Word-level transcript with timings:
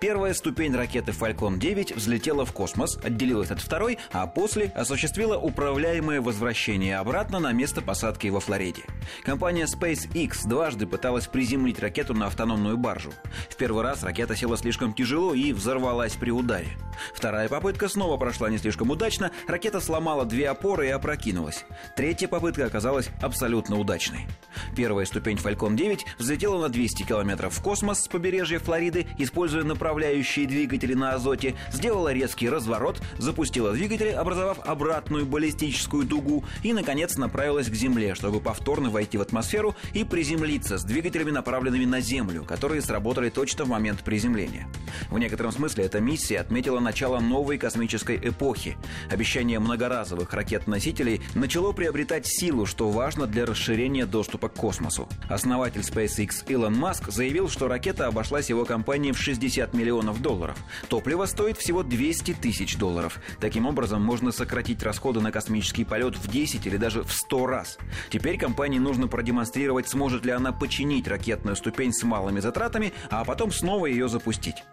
Первая 0.00 0.32
ступень 0.32 0.74
ракеты 0.74 1.12
Falcon 1.12 1.58
9 1.58 1.94
взлетела 1.94 2.46
в 2.46 2.54
космос, 2.54 2.98
отделилась 3.04 3.50
от 3.50 3.60
второй, 3.60 3.98
а 4.12 4.26
после 4.26 4.72
осуществила 4.74 5.36
управляемое 5.36 6.22
возвращение 6.22 6.96
обратно 6.96 7.38
на 7.38 7.52
место 7.52 7.82
посадки 7.82 8.28
во 8.28 8.40
Флориде. 8.40 8.84
Компания 9.24 9.66
SpaceX 9.66 10.48
дважды 10.48 10.86
пыталась 10.86 11.26
приземлить 11.26 11.80
ракету 11.80 12.14
на 12.14 12.28
автономную 12.28 12.78
баржу. 12.78 13.12
В 13.50 13.56
первый 13.56 13.82
раз 13.82 14.02
ракета 14.02 14.34
села 14.34 14.56
слишком 14.56 14.94
тяжело 14.94 15.34
и 15.34 15.52
взорвалась 15.52 16.14
при 16.14 16.30
ударе. 16.30 16.68
Вторая 17.14 17.50
попытка 17.50 17.88
снова 17.88 18.16
прошла 18.16 18.48
не 18.48 18.56
слишком 18.56 18.90
удачно, 18.90 19.30
ракета 19.48 19.80
сломала 19.80 20.24
две 20.24 20.48
опоры 20.48 20.86
и 20.86 20.90
опрокинулась. 20.90 21.66
Третья 21.94 22.26
попытка 22.26 22.64
оказалась 22.64 23.10
абсолютно 23.20 23.78
удачной. 23.78 24.26
Первая 24.74 25.04
ступень 25.04 25.36
Falcon 25.36 25.74
9 25.74 26.06
взлетела 26.18 26.58
на 26.58 26.70
200 26.70 27.02
километров 27.02 27.54
в 27.54 27.62
космос 27.62 28.04
с 28.04 28.08
побережья 28.08 28.58
Флориды, 28.58 29.06
используя 29.18 29.62
направляющие 29.90 30.46
двигатели 30.46 30.94
на 30.94 31.14
азоте, 31.14 31.56
сделала 31.72 32.12
резкий 32.12 32.48
разворот, 32.48 33.02
запустила 33.18 33.72
двигатели, 33.72 34.10
образовав 34.10 34.60
обратную 34.60 35.26
баллистическую 35.26 36.06
дугу 36.06 36.44
и, 36.62 36.72
наконец, 36.72 37.16
направилась 37.16 37.68
к 37.68 37.74
Земле, 37.74 38.14
чтобы 38.14 38.40
повторно 38.40 38.88
войти 38.88 39.18
в 39.18 39.20
атмосферу 39.20 39.74
и 39.92 40.04
приземлиться 40.04 40.78
с 40.78 40.84
двигателями, 40.84 41.32
направленными 41.32 41.86
на 41.86 42.00
Землю, 42.00 42.44
которые 42.44 42.82
сработали 42.82 43.30
точно 43.30 43.64
в 43.64 43.68
момент 43.68 44.04
приземления. 44.04 44.68
В 45.10 45.18
некотором 45.18 45.50
смысле 45.50 45.86
эта 45.86 45.98
миссия 45.98 46.38
отметила 46.38 46.78
начало 46.78 47.18
новой 47.18 47.58
космической 47.58 48.16
эпохи. 48.16 48.76
Обещание 49.10 49.58
многоразовых 49.58 50.32
ракет-носителей 50.32 51.20
начало 51.34 51.72
приобретать 51.72 52.28
силу, 52.28 52.64
что 52.64 52.90
важно 52.90 53.26
для 53.26 53.44
расширения 53.44 54.06
доступа 54.06 54.48
к 54.48 54.54
космосу. 54.54 55.08
Основатель 55.28 55.80
SpaceX 55.80 56.44
Илон 56.46 56.76
Маск 56.76 57.10
заявил, 57.10 57.48
что 57.48 57.66
ракета 57.66 58.06
обошлась 58.06 58.50
его 58.50 58.64
компании 58.64 59.10
в 59.10 59.18
60 59.18 59.74
миллионов 59.74 59.79
долларов. 60.20 60.56
Топливо 60.88 61.26
стоит 61.26 61.56
всего 61.56 61.82
200 61.82 62.34
тысяч 62.34 62.76
долларов. 62.76 63.20
Таким 63.40 63.66
образом, 63.66 64.02
можно 64.02 64.32
сократить 64.32 64.82
расходы 64.82 65.20
на 65.20 65.32
космический 65.32 65.84
полет 65.84 66.16
в 66.16 66.30
10 66.30 66.66
или 66.66 66.76
даже 66.76 67.02
в 67.02 67.12
100 67.12 67.46
раз. 67.46 67.78
Теперь 68.10 68.38
компании 68.38 68.78
нужно 68.78 69.08
продемонстрировать, 69.08 69.88
сможет 69.88 70.24
ли 70.24 70.32
она 70.32 70.52
починить 70.52 71.08
ракетную 71.08 71.56
ступень 71.56 71.92
с 71.92 72.02
малыми 72.02 72.40
затратами, 72.40 72.92
а 73.10 73.24
потом 73.24 73.52
снова 73.52 73.86
ее 73.86 74.08
запустить. 74.08 74.64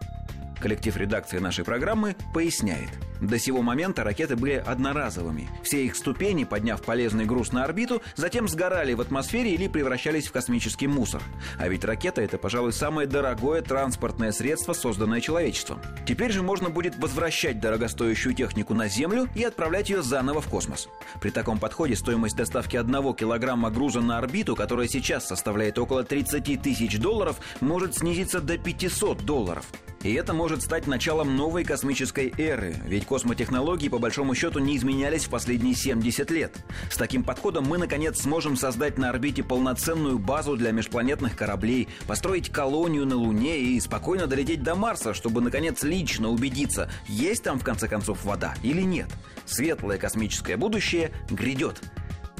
Коллектив 0.60 0.98
редакции 0.98 1.40
нашей 1.40 1.64
программы 1.64 2.16
поясняет. 2.34 2.90
До 3.22 3.40
сего 3.40 3.62
момента 3.62 4.04
ракеты 4.04 4.36
были 4.36 4.54
одноразовыми. 4.54 5.50
Все 5.64 5.86
их 5.86 5.96
ступени, 5.96 6.44
подняв 6.44 6.82
полезный 6.82 7.26
груз 7.26 7.52
на 7.52 7.64
орбиту, 7.64 8.02
затем 8.16 8.48
сгорали 8.48 8.94
в 8.94 9.02
атмосфере 9.02 9.54
или 9.54 9.68
превращались 9.68 10.28
в 10.28 10.32
космический 10.32 10.88
мусор. 10.88 11.22
А 11.58 11.68
ведь 11.68 11.84
ракета– 11.84 12.22
это, 12.24 12.38
пожалуй, 12.38 12.74
самое 12.74 13.08
дорогое 13.08 13.62
транспортное 13.62 14.32
средство, 14.32 14.74
созданное 14.74 15.22
человечеством. 15.22 15.82
Теперь 16.06 16.32
же 16.32 16.44
можно 16.44 16.70
будет 16.70 16.98
возвращать 16.98 17.60
дорогостоящую 17.60 18.36
технику 18.36 18.74
на 18.74 18.88
Землю 18.88 19.28
и 19.36 19.44
отправлять 19.44 19.90
ее 19.90 20.02
заново 20.02 20.42
в 20.42 20.48
космос. 20.48 20.90
При 21.20 21.32
таком 21.32 21.60
подходе 21.60 21.96
стоимость 21.96 22.36
доставки 22.36 22.78
одного 22.78 23.14
килограмма 23.14 23.72
груза 23.72 24.02
на 24.02 24.20
орбиту, 24.20 24.56
которая 24.56 24.88
сейчас 24.88 25.28
составляет 25.28 25.80
около 25.80 26.04
30 26.04 26.62
тысяч 26.62 27.00
долларов, 27.00 27.38
может 27.62 27.96
снизиться 27.96 28.42
до 28.42 28.58
500 28.58 29.26
долларов. 29.26 29.66
И 30.08 30.14
это 30.14 30.34
может 30.34 30.62
стать 30.62 30.88
началом 30.88 31.36
новой 31.36 31.66
космической 31.66 32.34
эры, 32.38 32.74
ведь 32.86 33.06
космотехнологии 33.06 33.90
по 33.90 34.00
большому 34.00 34.36
счету 34.36 34.60
не 34.60 34.78
изменялись 34.78 35.26
в 35.26 35.30
последние 35.30 35.76
70 35.76 36.32
лет. 36.32 36.56
С 36.90 36.96
таким 36.96 37.26
подходом 37.26 37.66
мы 37.66 37.78
наконец 37.78 38.22
сможем 38.22 38.56
создать 38.56 38.98
на 38.98 39.10
орбите 39.10 39.44
полноценную 39.44 40.18
базу 40.18 40.56
для 40.56 40.72
межпланетных 40.72 41.36
кораблей, 41.36 41.90
построить 42.08 42.50
колонию 42.50 43.06
на 43.06 43.18
Луне 43.18 43.60
и 43.60 43.78
спокойно 43.82 44.28
долететь 44.28 44.64
до 44.64 44.76
Марса, 44.76 45.14
чтобы 45.14 45.42
наконец 45.42 45.84
лично 45.84 46.30
убедиться, 46.30 46.90
есть 47.10 47.44
там 47.44 47.60
в 47.60 47.66
конце 47.66 47.90
концов 47.90 48.24
вода 48.24 48.56
или 48.64 48.84
нет. 48.84 49.10
Светлое 49.46 49.98
космическое 49.98 50.56
будущее 50.56 51.12
грядет. 51.30 51.82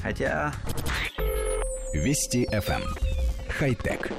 Хотя... 0.02 0.54
Вести 1.92 2.46
FM. 2.50 2.80
Эм. 2.80 2.94
Хай-тек. 3.50 4.10